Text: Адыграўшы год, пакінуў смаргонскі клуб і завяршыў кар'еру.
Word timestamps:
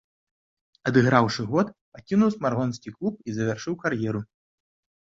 Адыграўшы 0.91 1.41
год, 1.51 1.67
пакінуў 1.97 2.29
смаргонскі 2.39 2.89
клуб 2.99 3.13
і 3.27 3.39
завяршыў 3.39 3.73
кар'еру. 3.89 4.29